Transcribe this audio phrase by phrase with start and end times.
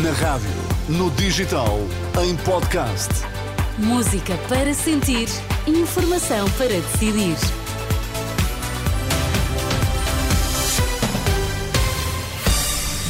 [0.00, 0.48] Na rádio,
[0.88, 1.78] no digital,
[2.24, 3.10] em podcast.
[3.76, 5.28] Música para sentir,
[5.66, 7.36] informação para decidir.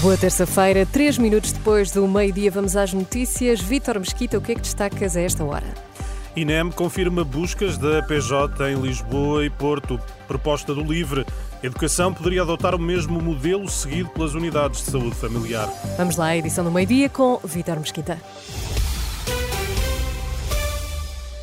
[0.01, 3.61] Boa terça-feira, três minutos depois do meio-dia, vamos às notícias.
[3.61, 5.92] Vítor Mesquita, o que é que destacas a esta hora?
[6.35, 10.01] INEM confirma buscas da PJ em Lisboa e Porto.
[10.27, 11.27] Proposta do LIVRE.
[11.63, 15.69] Educação poderia adotar o mesmo modelo seguido pelas unidades de saúde familiar.
[15.97, 18.19] Vamos lá, edição do meio-dia com Vítor Mesquita.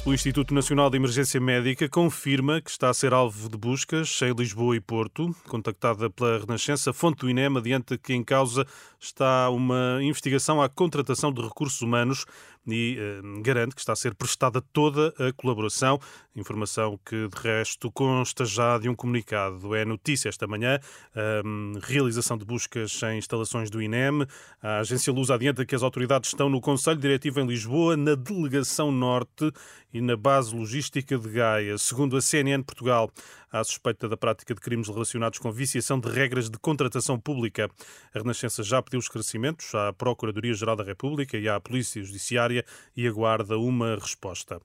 [0.06, 4.32] O Instituto Nacional de Emergência Médica confirma que está a ser alvo de buscas em
[4.34, 5.36] Lisboa e Porto.
[5.48, 8.66] Contactada pela Renascença, fonte do INEM adianta que em causa
[9.00, 12.26] está uma investigação à contratação de recursos humanos
[12.68, 16.00] e eh, garante que está a ser prestada toda a colaboração.
[16.36, 19.74] Informação que, de resto, consta já de um comunicado.
[19.76, 20.80] É notícia esta manhã,
[21.16, 24.26] a ehm, realização de buscas em instalações do INEM.
[24.62, 28.92] A agência Luz adianta que as autoridades estão no Conselho Diretivo em Lisboa, na Delegação
[28.92, 29.52] Norte
[29.94, 31.78] e na base logística de Gaia.
[31.78, 33.12] Segundo a CNN Portugal,
[33.52, 37.70] há suspeita da prática de crimes relacionados com viciação de regras de contratação pública.
[38.14, 42.64] A Renascença já pediu esclarecimentos à Procuradoria-Geral da República e à Polícia Judiciária
[42.96, 44.62] e aguarda uma resposta.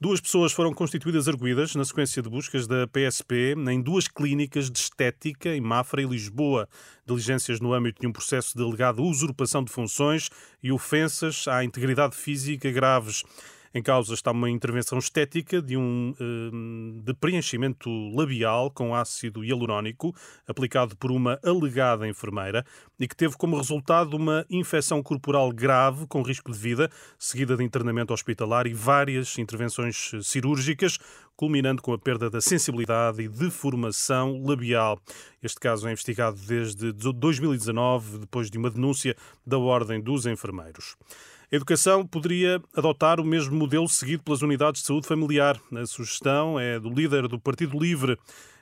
[0.00, 4.78] Duas pessoas foram constituídas arguídas na sequência de buscas da PSP em duas clínicas de
[4.78, 6.68] estética em Mafra e Lisboa.
[7.06, 10.28] Diligências no âmbito de um processo de alegada usurpação de funções
[10.62, 13.24] e ofensas à integridade física graves.
[13.76, 20.16] Em causa está uma intervenção estética de um hum, de preenchimento labial com ácido hialurónico
[20.48, 22.64] aplicado por uma alegada enfermeira
[22.98, 27.64] e que teve como resultado uma infecção corporal grave com risco de vida, seguida de
[27.64, 30.98] internamento hospitalar e várias intervenções cirúrgicas,
[31.36, 34.98] culminando com a perda da sensibilidade e deformação labial.
[35.42, 39.14] Este caso é investigado desde 2019, depois de uma denúncia
[39.46, 40.96] da Ordem dos Enfermeiros.
[41.52, 45.60] A educação poderia adotar o mesmo modelo seguido pelas unidades de saúde familiar.
[45.72, 48.18] A sugestão é do líder do Partido Livre.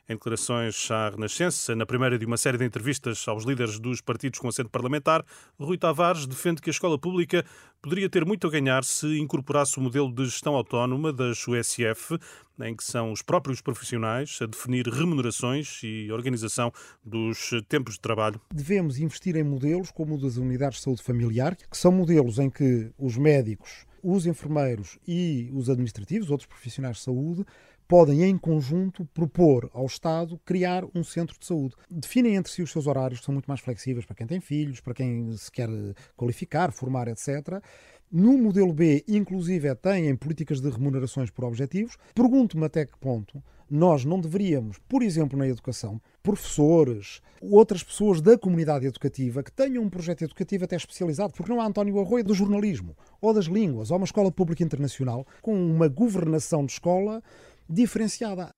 [0.06, 4.38] Em declarações à Renascença, na primeira de uma série de entrevistas aos líderes dos partidos
[4.38, 5.24] com assento parlamentar,
[5.58, 7.42] Rui Tavares defende que a escola pública
[7.80, 12.18] poderia ter muito a ganhar se incorporasse o modelo de gestão autónoma das USF,
[12.60, 16.70] em que são os próprios profissionais a definir remunerações e organização
[17.02, 18.38] dos tempos de trabalho.
[18.52, 22.50] Devemos investir em modelos como o das unidades de saúde familiar, que são modelos em
[22.50, 27.42] que os médicos, os enfermeiros e os administrativos, outros profissionais de saúde,
[27.86, 31.74] podem, em conjunto, propor ao Estado criar um centro de saúde.
[31.90, 34.80] Definem entre si os seus horários, que são muito mais flexíveis para quem tem filhos,
[34.80, 35.68] para quem se quer
[36.16, 37.62] qualificar, formar, etc.
[38.10, 41.96] No modelo B, inclusive, têm políticas de remunerações por objetivos.
[42.14, 48.38] Pergunto-me até que ponto nós não deveríamos, por exemplo, na educação, professores, outras pessoas da
[48.38, 52.34] comunidade educativa que tenham um projeto educativo até especializado, porque não há António Arroio do
[52.34, 57.22] jornalismo, ou das línguas, ou uma escola pública internacional, com uma governação de escola
[57.68, 58.54] diferenciada.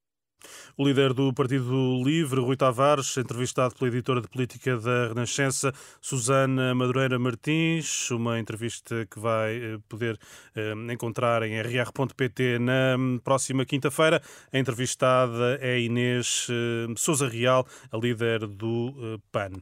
[0.76, 6.74] O líder do Partido Livre, Rui Tavares, entrevistado pela editora de política da Renascença, Susana
[6.74, 10.18] Madureira Martins, uma entrevista que vai eh, poder
[10.54, 14.22] eh, encontrar em rr.pt na próxima quinta-feira.
[14.52, 19.52] A entrevistada é Inês eh, Souza Real, a líder do PAN.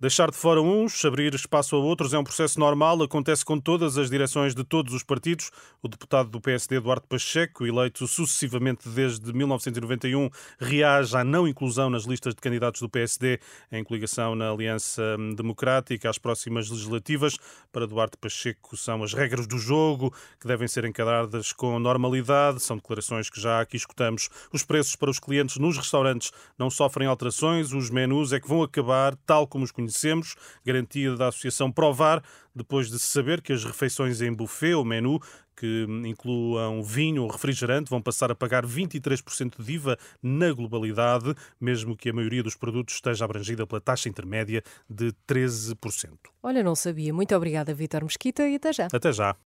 [0.00, 3.98] Deixar de fora uns, abrir espaço a outros é um processo normal, acontece com todas
[3.98, 5.50] as direções de todos os partidos.
[5.82, 12.04] O deputado do PSD, Eduardo Pacheco, eleito sucessivamente desde 1991, reage à não inclusão nas
[12.04, 13.40] listas de candidatos do PSD
[13.72, 15.02] em coligação na Aliança
[15.36, 17.36] Democrática às próximas legislativas.
[17.72, 22.62] Para Eduardo Pacheco, são as regras do jogo que devem ser encaradas com normalidade.
[22.62, 24.28] São declarações que já aqui escutamos.
[24.52, 28.62] Os preços para os clientes nos restaurantes não sofrem alterações, os menus é que vão
[28.62, 32.22] acabar tal como os conhecemos, garantia da Associação Provar,
[32.54, 35.20] depois de se saber que as refeições em buffet ou menu
[35.56, 41.96] que incluam vinho ou refrigerante vão passar a pagar 23% de IVA na globalidade, mesmo
[41.96, 46.12] que a maioria dos produtos esteja abrangida pela taxa intermédia de 13%.
[46.40, 47.12] Olha, não sabia.
[47.12, 48.86] Muito obrigada, Vítor Mesquita, e até já.
[48.92, 49.36] Até já.